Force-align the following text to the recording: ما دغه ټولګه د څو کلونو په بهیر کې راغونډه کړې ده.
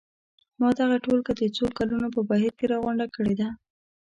ما 0.59 0.69
دغه 0.79 0.95
ټولګه 1.03 1.33
د 1.37 1.41
څو 1.55 1.65
کلونو 1.77 2.07
په 2.15 2.21
بهیر 2.29 2.53
کې 2.59 2.65
راغونډه 2.71 3.07
کړې 3.15 3.33
ده. 3.39 3.49